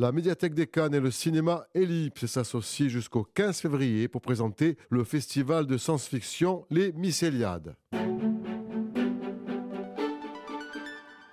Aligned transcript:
La 0.00 0.12
médiathèque 0.12 0.54
des 0.54 0.68
Cannes 0.68 0.94
et 0.94 1.00
le 1.00 1.10
cinéma 1.10 1.66
Ellipse 1.74 2.26
s'associent 2.26 2.88
jusqu'au 2.88 3.24
15 3.24 3.62
février 3.62 4.06
pour 4.06 4.20
présenter 4.20 4.76
le 4.90 5.02
festival 5.02 5.66
de 5.66 5.76
science-fiction 5.76 6.64
Les 6.70 6.92
Mycéliades. 6.92 7.74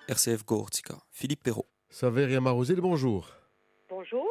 RCF 0.08 0.44
Gortica, 0.48 0.98
Philippe 1.12 1.44
Perrault. 1.44 1.68
Saveria 1.92 2.42
Marosel, 2.42 2.82
bonjour. 2.82 3.30
Bonjour. 3.88 4.26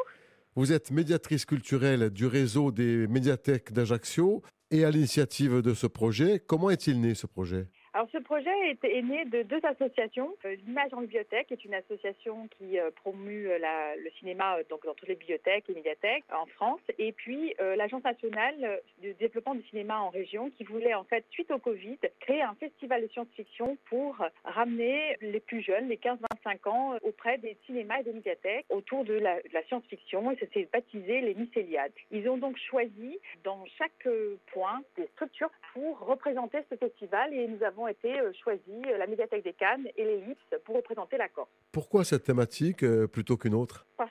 Vous 0.57 0.73
êtes 0.73 0.91
médiatrice 0.91 1.45
culturelle 1.45 2.11
du 2.11 2.27
réseau 2.27 2.73
des 2.73 3.07
médiathèques 3.07 3.73
d'Ajaccio 3.73 4.43
et 4.73 4.85
à 4.85 4.91
l'initiative 4.91 5.63
de 5.63 5.75
ce 5.75 5.87
projet. 5.87 6.41
Comment 6.45 6.71
est-il 6.71 7.01
né 7.01 7.15
ce 7.15 7.29
projet? 7.29 7.69
Alors 7.95 8.09
ce 8.11 8.19
projet 8.19 8.51
est, 8.71 9.03
né 9.03 9.25
de 9.27 9.43
deux 9.43 9.61
associations. 9.63 10.35
Euh, 10.45 10.57
L'Image 10.67 10.93
en 10.93 11.03
bibliothèque 11.03 11.53
est 11.53 11.65
une 11.65 11.75
association 11.75 12.49
qui 12.59 12.81
euh, 12.81 12.91
promue 12.91 13.47
euh, 13.47 13.59
le 13.97 14.11
cinéma 14.19 14.57
donc 14.69 14.85
dans 14.85 14.95
toutes 14.95 15.09
les 15.09 15.15
bibliothèques 15.15 15.71
et 15.71 15.75
médiathèques 15.75 16.25
en 16.33 16.47
France, 16.47 16.81
et 16.99 17.13
puis 17.13 17.55
l'Agence 17.77 18.03
nationale 18.03 18.81
du 19.01 19.15
développement 19.15 19.55
du 19.55 19.63
cinéma 19.69 20.01
en 20.01 20.09
région 20.09 20.51
qui 20.51 20.65
voulait 20.65 20.95
en 20.95 21.05
fait 21.05 21.25
suite 21.31 21.51
au 21.53 21.59
Covid 21.59 21.99
créer 22.21 22.43
un 22.43 22.55
festival 22.55 23.03
de 23.03 23.09
science-fiction 23.09 23.79
pour 23.89 24.17
ramener 24.45 25.17
les 25.21 25.41
plus 25.41 25.63
jeunes, 25.63 25.89
les 25.89 25.97
15-25 25.97 26.69
ans, 26.69 26.97
auprès 27.03 27.39
des 27.39 27.57
cinémas 27.67 28.01
et 28.01 28.05
des 28.05 28.13
médiathèques 28.13 28.67
autour 28.71 29.05
de 29.05 29.15
la, 29.15 29.37
de 29.37 29.53
la 29.53 29.63
science-fiction 29.65 30.33
et 30.33 30.37
ça 30.37 30.47
s'est 30.53 30.69
baptisé 30.73 31.21
les 31.21 31.35
Mycéliades. 31.35 31.93
Ils 32.11 32.29
ont 32.29 32.39
donc 32.39 32.57
choisi 32.59 33.19
dans 33.45 33.65
chaque 33.79 34.09
point 34.53 34.83
des 34.97 35.07
structures 35.15 35.51
pour 35.73 36.01
représenter 36.01 36.59
ce 36.71 36.77
festival 36.77 37.33
et 37.33 37.47
nous 37.47 37.63
avons 37.63 37.84
été 37.89 38.15
choisi 38.43 38.83
la 38.99 39.07
médiathèque 39.07 39.45
des 39.45 39.53
Cannes 39.53 39.87
et 39.97 40.05
l'Ellipse 40.05 40.55
pour 40.65 40.77
représenter 40.77 41.17
la 41.17 41.29
Corse. 41.29 41.51
Pourquoi 41.73 42.05
cette 42.05 42.25
thématique 42.25 42.83
euh, 42.83 43.07
plutôt 43.07 43.37
qu'une 43.37 43.55
autre? 43.55 43.87
Parce 43.97 44.11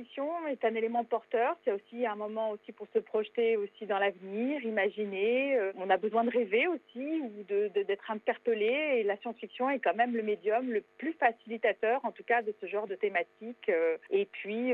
science-fiction 0.00 0.46
est 0.48 0.64
un 0.64 0.74
élément 0.74 1.04
porteur, 1.04 1.56
c'est 1.64 1.72
aussi 1.72 2.06
un 2.06 2.16
moment 2.16 2.50
aussi 2.50 2.72
pour 2.72 2.86
se 2.94 2.98
projeter 2.98 3.56
aussi 3.56 3.86
dans 3.86 3.98
l'avenir, 3.98 4.64
imaginer. 4.64 5.56
Euh, 5.56 5.72
on 5.76 5.90
a 5.90 5.96
besoin 5.96 6.24
de 6.24 6.30
rêver 6.30 6.66
aussi 6.68 7.20
ou 7.22 7.44
d'être 7.44 8.10
interpellé 8.10 8.98
et 8.98 9.02
la 9.02 9.16
science-fiction 9.18 9.70
est 9.70 9.80
quand 9.80 9.94
même 9.94 10.14
le 10.14 10.22
médium 10.22 10.70
le 10.70 10.82
plus 10.98 11.12
facilitateur 11.14 12.00
en 12.04 12.12
tout 12.12 12.24
cas 12.24 12.42
de 12.42 12.54
ce 12.60 12.66
genre 12.66 12.86
de 12.86 12.94
thématique. 12.94 13.68
Euh, 13.68 13.96
et 14.10 14.26
puis 14.26 14.72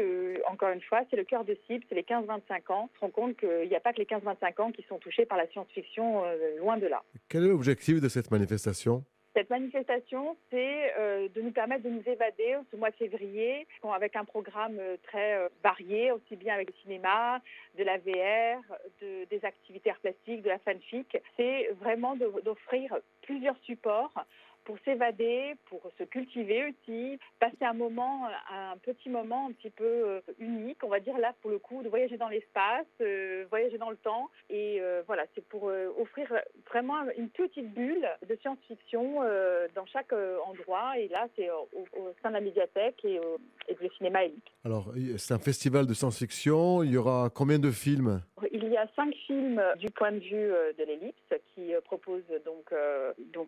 encore 0.49 0.71
une 0.71 0.83
fois, 0.83 1.03
c'est 1.11 1.17
le 1.17 1.25
cœur 1.25 1.45
de 1.45 1.57
cible, 1.67 1.85
c'est 1.89 1.95
les 1.95 2.03
15-25 2.03 2.73
ans. 2.73 2.89
On 2.93 2.97
se 2.97 3.01
rend 3.01 3.11
compte 3.11 3.37
qu'il 3.37 3.69
n'y 3.69 3.77
a 3.77 3.81
pas 3.81 3.93
que 3.93 3.99
les 3.99 4.05
15-25 4.05 4.63
ans 4.63 4.73
qui 4.73 4.85
sont 4.89 4.99
touchés 4.99 5.27
par 5.27 5.39
la 5.39 5.47
science-fiction, 5.49 6.23
loin 6.59 6.77
de 6.77 6.87
là. 6.87 7.03
Quel 7.29 7.45
est 7.45 7.49
l'objectif 7.49 8.01
de 8.01 8.09
cette 8.09 8.31
manifestation? 8.31 9.05
Cette 9.37 9.51
manifestation, 9.51 10.35
c'est 10.51 10.95
euh, 10.99 11.29
de 11.29 11.43
nous 11.43 11.51
permettre 11.51 11.83
de 11.83 11.91
nous 11.91 12.03
évader 12.07 12.57
ce 12.71 12.77
mois 12.77 12.91
de 12.91 12.97
février 12.97 13.67
avec 13.95 14.17
un 14.17 14.25
programme 14.25 14.81
très 15.03 15.35
euh, 15.35 15.49
varié, 15.63 16.11
aussi 16.11 16.37
bien 16.37 16.55
avec 16.55 16.69
le 16.69 16.75
cinéma, 16.83 17.41
de 17.77 17.85
la 17.85 17.99
VR, 17.99 18.63
de, 19.03 19.27
des 19.27 19.45
activités 19.45 19.91
arts 19.91 20.01
plastiques, 20.01 20.41
de 20.41 20.49
la 20.49 20.59
fanfic. 20.61 21.19
C'est 21.37 21.69
vraiment 21.81 22.17
d'offrir 22.17 22.97
plusieurs 23.23 23.59
supports 23.65 24.25
pour 24.67 24.77
s'évader, 24.85 25.55
pour 25.71 25.81
se 25.99 26.05
cultiver 26.05 26.67
aussi, 26.67 27.19
passer 27.41 27.65
un 27.65 27.73
moment, 27.73 28.29
un 28.53 28.77
petit 28.79 29.09
moment 29.09 29.47
un 29.49 29.53
petit 29.53 29.71
peu 29.71 30.21
unique, 30.39 30.85
on 30.85 30.89
va 30.89 31.01
dire 31.01 31.17
là 31.19 31.35
pour 31.41 31.51
le 31.51 31.59
coup, 31.59 31.83
de 31.83 31.89
voyager 31.89 32.19
dans 32.19 32.29
l'espace, 32.29 32.87
euh, 33.01 33.47
voyager 33.49 33.79
dans 33.79 33.91
le 33.91 33.97
temps. 33.97 34.29
Et 34.51 34.79
euh, 34.81 35.03
voilà, 35.07 35.25
c'est 35.35 35.45
pour 35.45 35.69
euh, 35.69 35.89
offrir 35.99 36.33
vraiment 36.69 36.97
une 37.17 37.29
petite 37.29 37.73
bulle 37.73 38.07
de 38.29 38.37
science-fiction 38.43 39.23
euh, 39.23 39.69
dans 39.75 39.87
chaque 39.87 40.13
endroit. 40.13 40.99
Et 40.99 41.09
là, 41.09 41.29
c'est 41.37 41.51
au, 41.51 41.69
au, 41.97 42.13
sein 42.23 42.31
de 42.31 42.35
la 42.35 42.41
médiathèque 42.41 43.05
et, 43.05 43.21
et 43.69 43.75
du 43.75 43.89
cinéma 43.97 44.25
élite. 44.25 44.45
Alors, 44.65 44.93
c'est 45.17 45.35
un 45.35 45.39
festival 45.39 45.87
de 45.87 45.95
science-fiction. 45.95 46.83
Il 46.83 46.91
y 46.91 46.97
aura 46.97 47.31
combien 47.33 47.59
de 47.59 47.71
films? 47.71 48.23
Il 48.53 48.69
y 48.69 48.77
a 48.77 48.87
cinq 48.97 49.15
films 49.27 49.63
du 49.79 49.91
point 49.91 50.13
de 50.13 50.19
vue 50.19 50.51
de 50.79 50.85
l'ellipse 50.85 51.35
qui 51.55 51.73
propose 51.85 52.25
donc, 52.45 52.73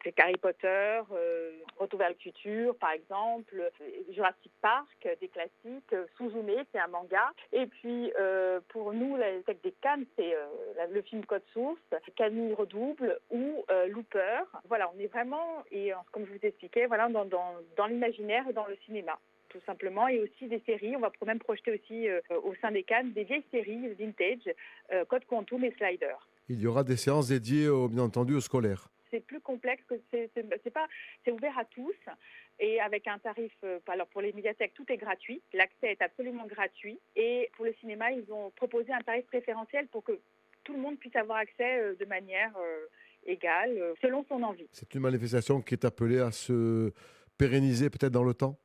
donc 0.05 0.19
Harry 0.19 0.37
Potter, 0.37 1.01
euh, 1.13 1.51
Retour 1.79 1.99
vers 1.99 2.09
le 2.09 2.15
futur, 2.17 2.77
par 2.77 2.91
exemple, 2.91 3.71
Jurassic 4.11 4.53
Park, 4.61 5.09
des 5.21 5.29
classiques, 5.29 5.95
Suzume, 6.17 6.51
c'est 6.73 6.79
un 6.79 6.89
manga. 6.89 7.33
Et 7.53 7.67
puis, 7.67 8.13
euh, 8.19 8.61
pour 8.69 8.93
nous, 8.93 9.17
la 9.17 9.41
tech 9.47 9.59
des 9.63 9.75
Cannes, 9.81 10.05
c'est 10.17 10.35
euh, 10.35 10.47
le 10.91 11.03
film 11.03 11.25
Code 11.25 11.43
Source, 11.53 11.79
Camille 12.17 12.55
Redouble 12.55 13.19
ou 13.31 13.65
euh, 13.71 13.87
Looper. 13.89 14.43
Voilà, 14.69 14.91
on 14.95 14.99
est 14.99 15.07
vraiment, 15.07 15.65
et 15.71 15.93
comme 16.13 16.27
je 16.27 16.33
vous 16.33 16.39
expliquais, 16.43 16.87
voilà, 16.87 17.09
dans, 17.09 17.87
l'imaginaire 17.87 18.45
et 18.49 18.53
dans 18.53 18.67
le 18.67 18.77
cinéma 18.85 19.19
tout 19.51 19.61
simplement, 19.65 20.09
et 20.09 20.21
aussi 20.21 20.47
des 20.47 20.61
séries. 20.67 20.95
On 20.95 21.01
va 21.01 21.11
même 21.25 21.39
projeter 21.39 21.73
aussi 21.73 22.07
euh, 22.07 22.21
au 22.45 22.55
sein 22.61 22.71
des 22.71 22.83
Cannes 22.83 23.13
des 23.13 23.25
vieilles 23.25 23.47
séries 23.51 23.95
vintage, 23.95 24.55
euh, 24.93 25.07
Code 25.07 25.25
Quantum 25.25 25.65
et 25.65 25.73
Slider. 25.79 26.15
Il 26.51 26.61
y 26.61 26.67
aura 26.67 26.85
des 26.85 26.99
séances 26.99 27.29
dédiées, 27.29 27.67
bien 27.89 28.03
entendu, 28.03 28.35
aux 28.35 28.43
scolaires 28.43 28.91
c'est 29.11 29.21
plus 29.21 29.41
complexe 29.41 29.83
que 29.89 29.95
c'est 30.11 30.71
pas 30.73 30.87
c'est 31.25 31.33
ouvert 31.33 31.59
à 31.59 31.65
tous 31.65 31.95
et 32.61 32.81
avec 32.81 33.07
un 33.07 33.19
tarif 33.19 33.53
alors 33.87 34.07
pour 34.09 34.21
les 34.21 34.33
médiathèques 34.33 34.75
tout 34.75 34.85
est 34.91 34.97
gratuit 34.97 35.43
l'accès 35.53 35.93
est 35.93 36.03
absolument 36.03 36.47
gratuit 36.47 36.99
et 37.17 37.51
pour 37.57 37.65
le 37.65 37.75
cinéma 37.81 38.13
ils 38.13 38.31
ont 38.33 38.51
proposé 38.51 38.93
un 38.93 39.01
tarif 39.01 39.27
préférentiel 39.27 39.87
pour 39.89 40.05
que 40.05 40.21
tout 40.69 40.75
le 40.75 40.81
monde 40.81 40.99
puisse 40.99 41.17
avoir 41.17 41.39
accès 41.39 41.95
de 41.99 42.05
manière 42.05 42.55
euh, 42.59 42.87
égale 43.25 43.95
selon 44.03 44.23
son 44.29 44.43
envie. 44.43 44.69
C'est 44.73 44.95
une 44.95 45.01
manifestation 45.01 45.63
qui 45.63 45.75
est 45.75 45.85
appelée 45.87 46.19
à 46.19 46.31
se 46.31 46.93
pérenniser 47.39 47.89
peut-être 47.89 48.13
dans 48.13 48.25
le 48.25 48.35
temps? 48.35 48.59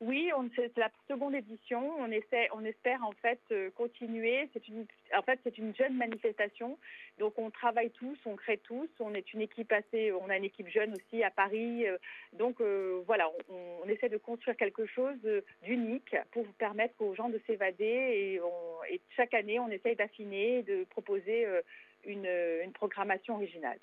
Oui, 0.00 0.30
c'est 0.56 0.74
la 0.78 0.90
seconde 1.08 1.34
édition. 1.34 1.92
On 1.98 2.10
essaie, 2.10 2.48
on 2.54 2.64
espère 2.64 3.04
en 3.04 3.12
fait 3.12 3.38
euh, 3.52 3.68
continuer. 3.76 4.48
C'est 4.54 4.66
une, 4.66 4.86
en 5.14 5.20
fait, 5.20 5.38
c'est 5.44 5.58
une 5.58 5.76
jeune 5.76 5.94
manifestation. 5.94 6.78
Donc, 7.18 7.34
on 7.38 7.50
travaille 7.50 7.90
tous, 7.90 8.16
on 8.24 8.34
crée 8.34 8.56
tous. 8.56 8.88
On 8.98 9.12
est 9.12 9.34
une 9.34 9.42
équipe 9.42 9.70
assez, 9.70 10.10
on 10.12 10.30
a 10.30 10.38
une 10.38 10.44
équipe 10.44 10.68
jeune 10.68 10.94
aussi 10.94 11.22
à 11.22 11.30
Paris. 11.30 11.84
Donc, 12.32 12.62
euh, 12.62 13.02
voilà, 13.06 13.28
on, 13.50 13.82
on, 13.84 13.88
essaie 13.88 14.08
de 14.08 14.16
construire 14.16 14.56
quelque 14.56 14.86
chose 14.86 15.18
d'unique 15.64 16.16
pour 16.32 16.46
permettre 16.54 16.94
aux 17.02 17.14
gens 17.14 17.28
de 17.28 17.40
s'évader. 17.46 17.84
Et, 17.84 18.40
et, 18.90 19.00
chaque 19.16 19.34
année, 19.34 19.58
on 19.60 19.68
essaye 19.68 19.96
d'affiner, 19.96 20.62
de 20.62 20.84
proposer 20.84 21.44
euh, 21.44 21.60
une, 22.06 22.28
une 22.64 22.72
programmation 22.72 23.34
originale. 23.34 23.78